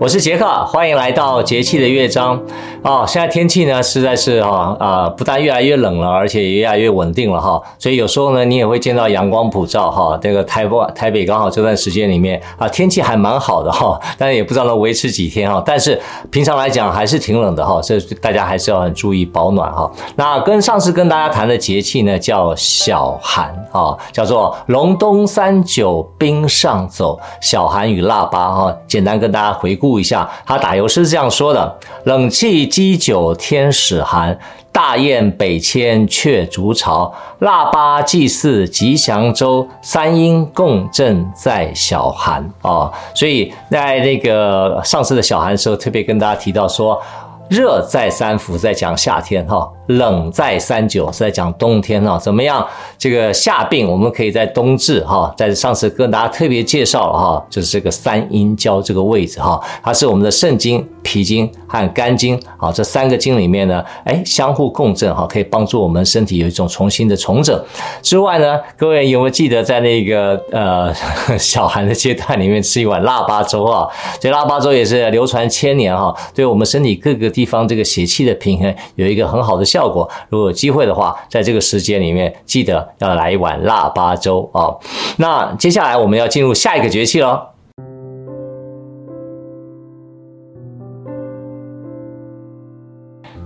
[0.00, 2.40] 我是杰克，欢迎来到节气的乐章。
[2.82, 7.60] 哦，现在天气呢实在是哈啊、不但越来越冷了，而且也越来越稳定了哈。
[7.80, 10.16] 所以有时候呢，你也会见到阳光普照哈。
[10.22, 15.60] 这个台北台北刚好这段时间里面啊，天气还蛮好的哈，但也不知道能维持几天哈。
[15.66, 19.90] 但是平常来讲还是挺冷的哈，所以大家还是要很注意保暖哈。
[20.14, 28.76] 那跟上次跟大家谈的节气呢叫小寒啊，叫做隆冬三九冰上走，小寒与腊八哈。
[28.86, 29.87] 简单跟大家回顾。
[29.88, 34.38] 顾一下，他打油诗是这样说的：冷气积久天始寒，
[34.70, 37.12] 大雁北迁却逐巢。
[37.38, 47.00] 腊八祭祀吉祥周，三阴共振在小寒啊、所以在那个上次的小寒时候，特别跟大家提到说，
[47.48, 49.70] 热在三伏，在讲夏天哈。
[49.88, 52.66] 冷在三九是在讲冬天哈，怎么样？
[52.98, 67.58] 这个夏病我们可以在冬治哈，在上次跟大家特别介绍了哈，就是这个三阴交这个位置哈，它是我们的肾经、脾经和肝经啊，这三个经里面呢，哎，相互共振哈，可以帮助我们身体有一种重新的重整。
[68.02, 70.92] 之外呢，各位有没有记得在那个呃
[71.38, 73.88] 小寒的阶段里面吃一碗腊八粥啊？
[74.20, 80.08] 这腊八粥也是流传千年哈，对我们身体各个地方这个血气的平衡有一个很好的效果。
[80.28, 84.74] 如果有机会的话，在这个时间里面，记得要来一碗腊八粥啊、
[85.16, 87.57] 那接下来我们要进入下一个节气了。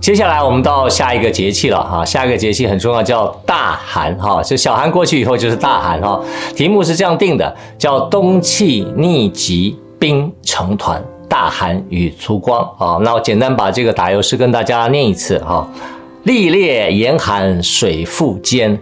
[0.03, 4.43] 接下来我们到下一个节气了哈，下一个节气很重要，叫大寒哈。
[4.43, 6.19] 就小寒过去以后就是大寒哈。
[6.53, 12.99] 题目是这样定的，叫冬气逆极，冰成团，大寒与烛光啊。
[13.01, 15.65] 那我简单把这个打油诗跟大家念一次哈。
[16.23, 18.77] 历烈严寒水复坚，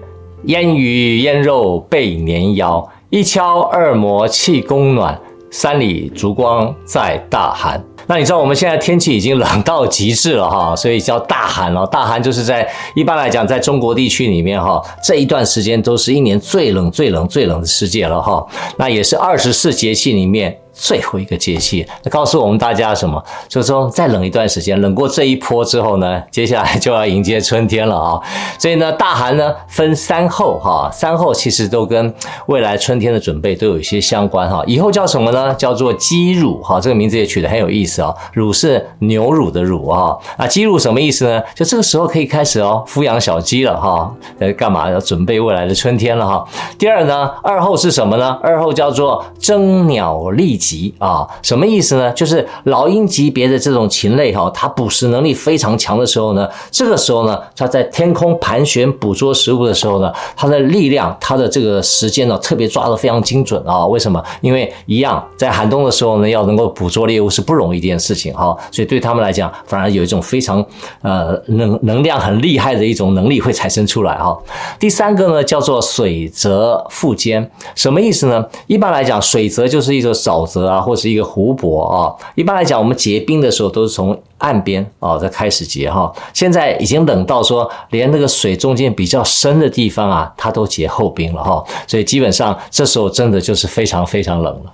[0.45, 2.89] 烟鱼腌肉备年腰。
[3.11, 7.79] 一敲二磨气功暖，三里烛光在大寒。
[8.07, 11.85] 那你知道我们现在天气已经冷到极致了哈，所以叫大寒了。
[11.87, 18.45] 大寒就是在一般来讲，在中国地区里面哈，这一段时间都是一年最冷、最冷、最冷的世界了哈。
[18.77, 20.60] 那也是二十四节气里面。
[20.73, 23.21] 最后一个节气，那告诉我们大家什么？
[23.47, 28.19] 就是说，再冷一段时间，冷过这一波之后呢，接下来就要迎接春天了啊！
[28.57, 32.13] 所以呢，大寒呢分三候哈，三候其实都跟
[32.45, 34.63] 未来春天的准备都有一些相关哈。
[34.65, 35.53] 以后叫什么呢？
[35.55, 38.15] 叫做鸡乳哈，这个名字也取得很有意思啊。
[38.31, 41.43] 乳是牛乳的乳啊，啊，鸡乳什么意思呢？
[41.53, 44.09] 就这个时候可以开始哦，孵养小鸡了哈。
[44.39, 46.45] 呃，干嘛要准备未来的春天了哈？
[46.77, 48.39] 第二呢，二候是什么呢？
[48.41, 50.60] 二候叫做争鸟利。
[50.61, 52.11] 级啊，什么意思呢？
[52.11, 63.87] 就是老鹰级别的这种禽类哈，它捕食能力非常强的时候呢，这个时候呢，它在天空盘旋捕捉食物的时候呢，它的力量，它的这个时间呢，特别抓得非常精准啊。
[63.87, 64.23] 为什么？
[64.41, 70.63] 因为一样在寒冬的时候呢，要能够捕捉猎物是不容易的一件事情哈，所以对他们来讲，反而有一种非常
[71.01, 74.37] 呃能能量很厉害的一种能力会产生出来哈。
[74.77, 78.45] 第三个呢，叫做水泽腹坚，什么意思呢？
[78.67, 80.41] 一般来讲，水泽就是一种沼。
[80.51, 86.11] 泽啊，或是一个湖泊啊，一般来讲，我们结冰的时候都是从岸边啊再开始结哈。
[86.33, 91.63] 现在已经冷到说，连那个水中间比较深的地方啊，它都结厚冰了哈。
[91.87, 94.73] 所以基本上这时候真的就是非常非常冷了。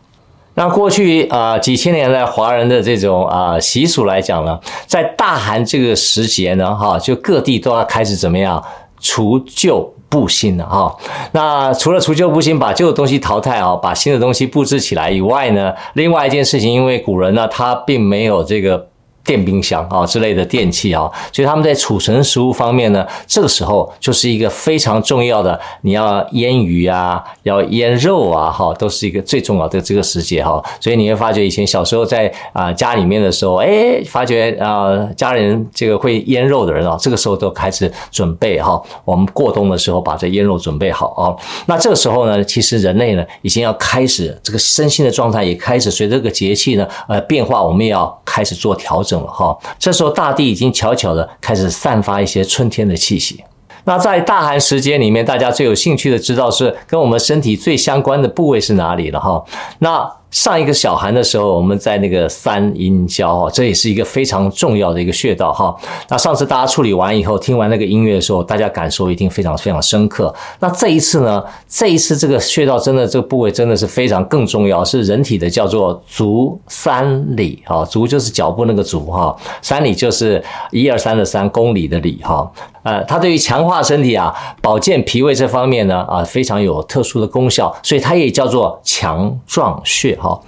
[0.55, 8.63] 那过去啊几千年来华人的这种啊习俗来讲呢，在大寒这个时节呢，哈，就各地都要开始怎么样
[8.99, 9.93] 除旧。
[10.09, 10.95] 布新了哈，
[11.31, 18.87] 那除了除旧布新，把旧的东西淘汰啊，把新的东西布置起来以外呢，另外一件事情，因为古人呢，他并没有这个。
[19.27, 30.63] 电冰箱啊之类的电器啊，所以他们在储存食物方面呢，这个时候就是一个非常重要的，你要腌鱼啊，要腌肉啊，哈，都是一个最重要的这个时节哈。
[30.79, 41.35] 所以你会发觉以前小时候在啊家里面的时候，哎，发觉啊家人这个会腌肉的人啊，这个时候都开始准备哈，我们过冬的时候把这腌肉准备好啊。
[41.65, 49.16] 那这个时候呢，其实人类呢已经要开始这个身心的状态也开始随着这个节气呢呃变化，我们也要开始做调整。
[49.25, 53.43] 哈，这时候大地已经悄悄的开始散发一些春天的气息。
[53.85, 59.41] 那在大寒时节里面，大家最有兴趣的知道是跟我们身体最相关的部位是哪里了哈。
[59.79, 65.75] 那上一个小寒的时候，我们在那个三阴交哈，这也是一个非常重要的一个穴道哈。
[66.09, 70.33] 那上次大家处理完以后，听完那个音乐的时候，大家感受一定非常非常深刻。
[70.59, 82.51] 那这一次呢，这一次这个穴道真的这个部位真的是非常更重要，是人体的叫做足三里哈，足就是脚部那个足哈，三里就是一二三的三公里的里哈。
[82.87, 90.39] 呃，它对于强化身体啊、保健脾胃这方面呢，啊，非常有特殊的功效，所以它也叫做强壮穴哈。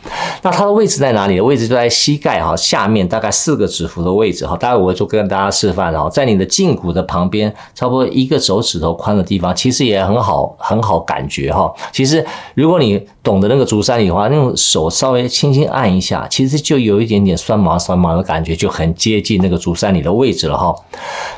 [0.42, 1.38] 那它的位置在哪里？
[1.42, 4.56] 位置就在膝盖哈下面大概四个指腹的位置哈。
[4.56, 11.70] 待会我就跟大家示范，然后在你的胫骨的旁边，差不多一个手指头宽的地方，其实也很好很好感觉哈。
[11.92, 20.74] 其实如果你懂得那个足三里的话，那种手稍微轻轻按一下，其实就有一点点酸麻酸麻的感觉，就很接近那个足三里的位置了哈。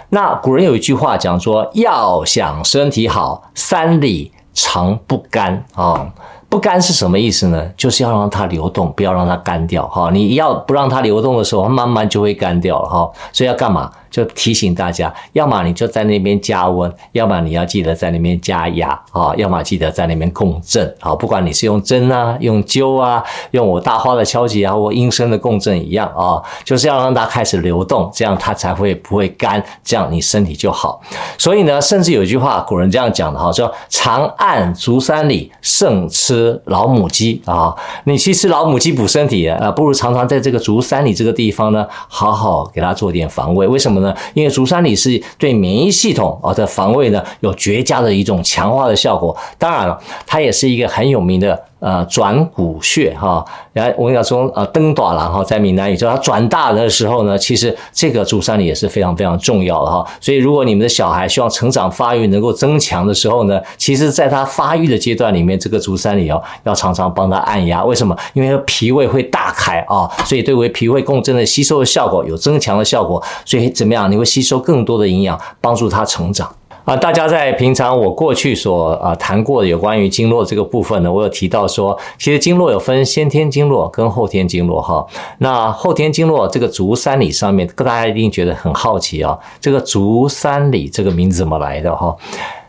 [0.09, 6.05] 那古人有一句句话讲说，要想身体好，三里常不干啊。
[6.49, 7.65] 不干是什么意思呢？
[7.77, 10.09] 就是要让它流动，不要让它干掉哈。
[10.11, 13.09] 你要不让它流动的时候，它慢慢就会干掉了哈。
[13.31, 13.89] 所以要干嘛？
[14.11, 21.15] 就提醒大家，要么你就在那边加温，要么你要记得在那边加压啊，要么记得在那边共振啊。
[21.15, 31.01] 不管你是用针啊，用灸啊，用我大花的敲击啊，或音声的共振一样啊，就是要让它开始流动，这样它才会不会干，这样你身体就好。
[31.37, 37.73] 所以呢，甚至有一句话，古人这样讲的哈，说常按足三里，胜吃老母鸡啊。
[38.03, 43.65] 你去吃老母鸡补身体啊，不如常常在这个足三里这个地方呢，好好给它做点防卫。
[43.65, 44.00] 为什么？
[44.33, 49.35] 因为足三里是对免疫系统啊的防卫呢，有绝佳的一种强化的效果。
[49.57, 51.61] 当然了，它也是一个很有名的。
[51.81, 53.43] 呃，转骨穴哈，
[53.73, 60.05] 然后我跟你讲说，呃，登短了哈，在闽南语叫它转大的时候呢，其实这个足三里也是非常非常重要的哈。
[60.19, 67.83] 所以，如果你们的小孩希望成长发育能够增强的时候呢，其实在他发育的阶段里面，这个足三里哦，要常常帮他按压。
[67.83, 68.15] 为什么？
[68.33, 73.19] 因为脾胃会大开啊，所以对为脾胃共振的吸收的效果有增强的效果。
[73.43, 74.11] 所以怎么样？
[74.11, 76.47] 你会吸收更多的营养，帮助他成长。
[76.83, 85.05] 啊，大家在平常我过去所啊谈过的有关于经络这个部分呢，我有提到说，其实经络有分先天经络跟后天经络哈。
[85.37, 92.15] 那后天经络这个足三里上面，大家一定觉得很好奇啊，这个足三里这个名字怎么来的哈？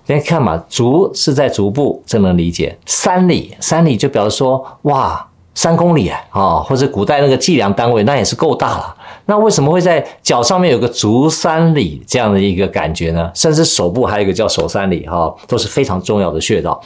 [0.06, 2.76] 大家看嘛，足是在足部，这能理解。
[2.84, 8.96] 三里，三里就表示说，哇，三公里啊，或者古代那个计量单位，那也是够大了。
[9.26, 13.30] 那为什么会在脚上面有个足三里这样的一个感觉呢？
[13.34, 16.80] 甚至手部还有一个叫手三里哈，都是非常重要的穴道。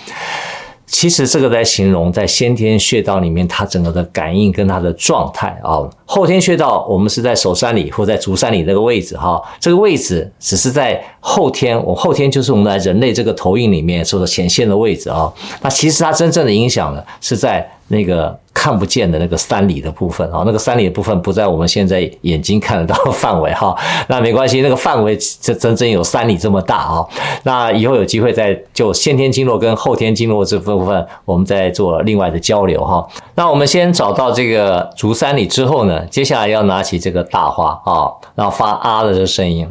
[0.86, 5.80] 其实这个在形容在先天穴道里面，它整个的感应跟它的状态啊。
[6.04, 15.32] 后天穴道我们是在手三里或在足三里那个位置哈，这个位置只是在后天，我后天就是我们在人类这个投影里面所显现的位置啊。
[15.62, 18.38] 那其实它真正的影响呢，是在那个。
[18.58, 23.76] 看不见的那个三里的部分啊，那个三里的部分不在我们现在眼睛看得到的范围哈，
[24.08, 27.06] 那没关系，那个范围这真正有三里这么大啊。
[27.42, 33.06] 那以后有机会再就先天经络跟后天经络这部分，我们再做另外的交流哈。
[33.34, 39.68] 那我们先找到这个足三里之后呢，接下来要拿起这个大花啊，然后发啊的这声音，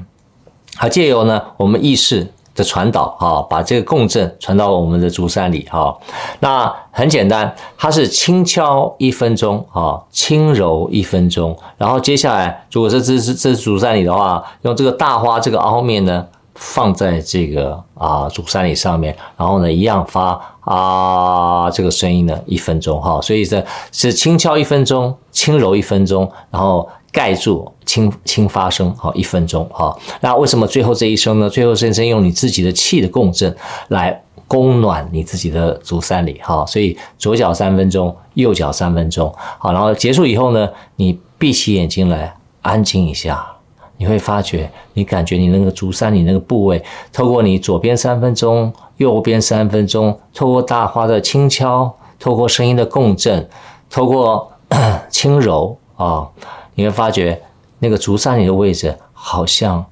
[0.77, 2.27] 好，借由呢我们意识。
[2.55, 5.95] 的传导啊，把这个共振传到我们的足三里哈。
[6.39, 11.55] 那很简单，它是轻敲一分钟啊，轻揉一分钟。
[11.77, 16.25] 然后接下来，如果是这是这是足三里的话，用这个大花这个凹面呢，
[16.55, 23.19] 放在这个啊足三里上面，然后呢一样发啊这个声音呢一分钟哈。
[23.21, 26.89] 所以这是轻敲一分钟，轻揉一分钟，然后。
[27.15, 29.97] 盖住轻轻发声，好，一分钟，好。
[30.19, 31.49] 那为什么最后这一声呢？
[31.49, 33.55] 最后这一声用你自己的气的共振
[33.87, 36.65] 来供暖你自己的足三里，好。
[36.65, 39.71] 所以左脚三分钟，右脚三分钟，好。
[39.71, 40.67] 然后结束以后呢，
[40.97, 43.47] 你闭起眼睛来安静一下，
[43.95, 53.47] 你会发觉，你感觉你那个足三里那个部位，透过你左边三分钟，右边三分钟，透过大花的轻敲，透过声音的共振，
[53.89, 54.51] 透过
[55.09, 56.27] 轻柔啊。
[56.75, 57.41] 你会发觉，
[57.79, 59.83] 那个足三里的位置好像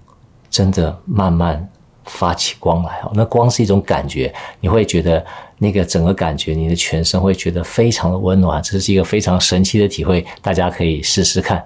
[0.50, 1.70] 真的慢慢
[2.06, 3.12] 发起光来哦。
[3.16, 5.26] 那光是一种感觉，你会觉得
[5.58, 8.62] 那个整个感觉，你的全身会觉得非常的温暖。
[8.62, 11.66] 这是一个非常神奇的体会，大家可以试试看。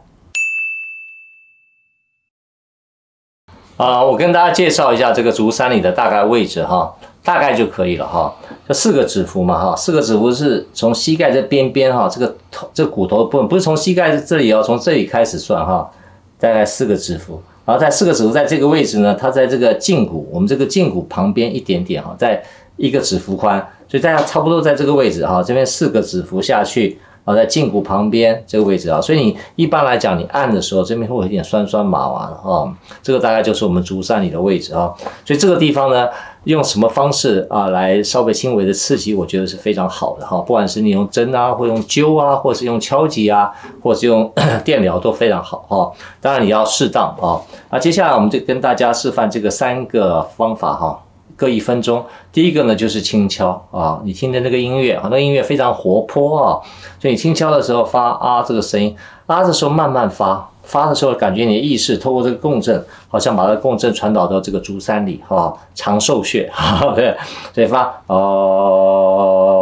[3.78, 6.96] 啊，我跟大家介绍一下这个足三里的大概位置哈，
[7.27, 8.34] 大概就可以了哈。
[8.65, 15.91] 这四个指腹嘛哈，四个指腹是从膝盖这边边哈，这个头这骨头部分不是从膝盖这里哦，从这里开始算哈，
[16.39, 22.41] 大概四个指腹，然后在四个指腹在这个位置呢，它在这个胫骨，我们这个胫骨旁边一点点哈，在
[22.77, 34.93] 一个指腹宽，所以大家差不多在这个位置哈，这边四个指腹下去，啊，在胫骨旁边这个位置啊，所以你一般来讲，你按的时候这边会有点酸酸麻麻的哈，这个大概就是我们足三里的位置啊，
[35.25, 36.07] 所以这个地方呢，
[36.46, 43.51] 用什么方式啊来稍微轻微的刺激，我觉得是非常好的哈，不管是你用针啊，或用灸啊，或是用敲击啊，
[43.84, 44.31] 或是用
[44.63, 45.91] 电疗都非常好哈，
[46.22, 51.03] 当然你要适当啊，那接下来我们就跟大家示范这个三个方法哈。
[51.38, 52.03] 各一分钟，
[52.34, 56.60] 第一个呢就是轻敲啊，你听着那个音乐，很多音乐非常活泼啊，
[57.00, 58.94] 所以你轻敲的时候发啊这个声音，
[59.27, 66.51] 啊的时候慢慢发，发的时候感觉你的意识透过这个共振，好像把这共振传导到这个足三里哈，长寿穴，
[66.96, 67.15] 对，
[67.53, 69.57] 所以发哦，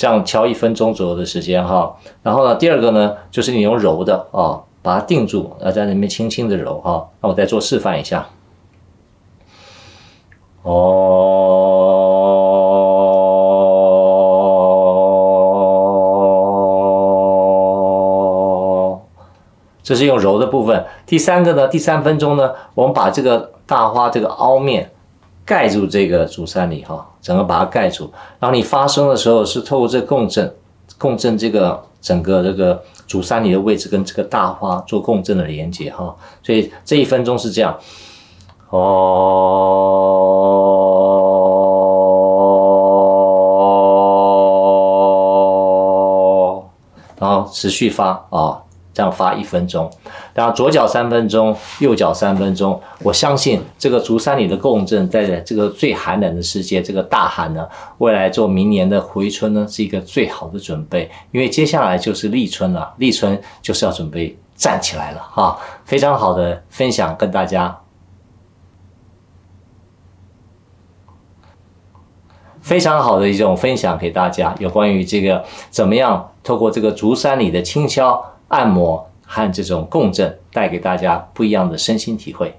[0.00, 1.94] 这样敲一分钟左右的时间哈。
[2.22, 7.06] 然后呢，第二个呢，就是你用揉的啊，把它定住，啊，在那边轻轻的揉哈。
[7.20, 8.26] 那我再做示范一下。
[10.62, 10.72] 哦，
[19.82, 20.86] 这是用揉的部分。
[21.04, 24.92] 第三个呢，第三分钟呢，我们把这个大花这个凹面
[25.50, 28.08] 盖住这个足三里哈，整个把它盖住。
[28.38, 30.54] 然后你发声的时候是透过这共振，
[30.96, 31.82] 共振这个。
[32.02, 37.78] 整个这个足三里的位置跟这个大花做共振的连接哈，所以这一分钟是这样，
[38.70, 38.80] 哦，
[47.18, 48.62] 然后持续发啊。
[49.00, 49.90] 这样发一分钟，
[50.34, 52.78] 然后左脚三分钟，右脚三分钟。
[53.02, 57.66] 我相信这个足三里的共振，在这个最寒冷的世界，这个大寒呢，
[57.96, 61.10] 未来做明年的回春呢，是一个最好的准备。
[61.30, 65.58] 因为接下来就是立春了，立春就是要准备站起来了哈。
[65.86, 67.80] 非常好的分享跟大家，
[72.60, 78.22] 非常好的一种分享给大家，有关于这个怎么样透过这个足三里的轻敲。
[78.50, 82.54] 按摩和这种共振带给大家不一样的身心体会。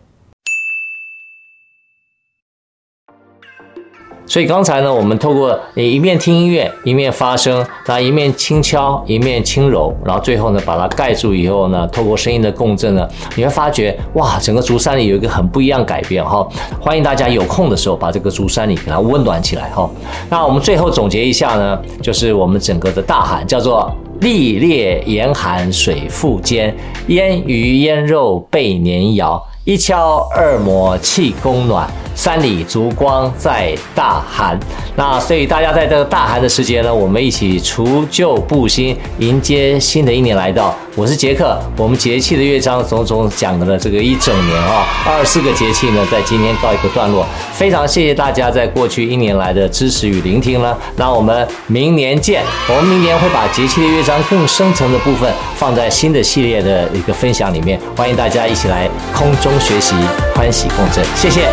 [4.26, 13.06] 所以刚才呢，我们透过你一面听音乐，一面发声，它一面轻敲，一面轻揉，然后最后呢，把它盖住以后呢，透过声音的共振呢，
[13.36, 16.48] 你会发觉哇，整个足三里有一个很不一样改变哈。
[16.80, 19.90] 欢迎大家有空的时候把这个足三里给它温暖起来哈。
[20.30, 23.94] 那我们最后总结一下呢，就是我们整个的大寒叫做。
[24.22, 26.76] 历烈严寒水复坚，
[27.08, 29.42] 腌鱼腌肉备年肴。
[29.66, 34.60] 一敲二磨气功暖，三里烛光在大寒。
[34.96, 40.76] 那所以大家在这个大寒的时节呢，我们一起除旧布新，迎接新的一年来到。
[40.98, 47.26] 我是杰克，我们节气的乐章总总讲了这个一整年啊，二十四个节气呢，在今天告一个段落。
[47.54, 50.78] 非常谢谢大家在过去一年来的支持与聆听呢。
[50.98, 52.44] 那我们明年见。
[52.68, 59.50] 我们明年会把节气的乐章更深层的部分放在新的系列的一个分享里面，欢迎大家一起来空中。
[59.62, 59.94] 学习
[60.34, 61.48] 欢喜共振，谢谢。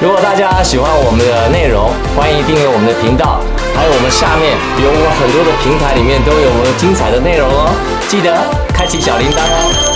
[0.00, 3.40] 如果大家喜欢我们的内容，欢迎订阅我们的频道，
[3.74, 7.70] 还有我们下面有我们很多的平台里面都有我们精彩的内容哦。
[8.08, 8.34] 记得
[8.74, 9.93] 开启小铃铛哦。